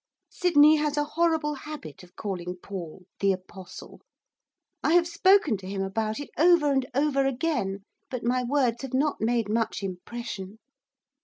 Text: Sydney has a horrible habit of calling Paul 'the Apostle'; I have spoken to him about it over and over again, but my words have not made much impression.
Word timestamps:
Sydney 0.31 0.77
has 0.77 0.97
a 0.97 1.03
horrible 1.03 1.53
habit 1.53 2.01
of 2.01 2.15
calling 2.15 2.55
Paul 2.55 3.05
'the 3.19 3.33
Apostle'; 3.33 4.01
I 4.81 4.93
have 4.95 5.07
spoken 5.07 5.57
to 5.57 5.67
him 5.69 5.83
about 5.83 6.19
it 6.19 6.31
over 6.39 6.71
and 6.71 6.87
over 6.95 7.27
again, 7.27 7.85
but 8.09 8.23
my 8.23 8.41
words 8.43 8.81
have 8.81 8.95
not 8.95 9.21
made 9.21 9.47
much 9.47 9.83
impression. 9.83 10.57